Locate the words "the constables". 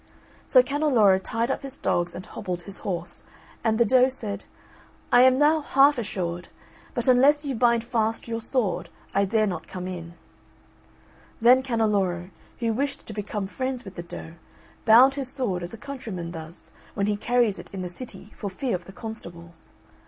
18.85-19.71